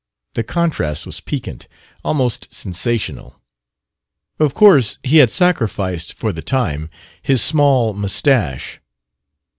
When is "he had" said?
5.03-5.29